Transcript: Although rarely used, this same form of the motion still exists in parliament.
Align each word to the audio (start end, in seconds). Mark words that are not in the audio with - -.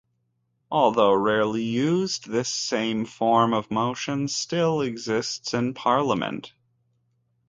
Although 0.71 1.13
rarely 1.13 1.61
used, 1.61 2.27
this 2.27 2.49
same 2.49 3.05
form 3.05 3.53
of 3.53 3.69
the 3.69 3.75
motion 3.75 4.27
still 4.29 4.81
exists 4.81 5.53
in 5.53 5.75
parliament. 5.75 6.53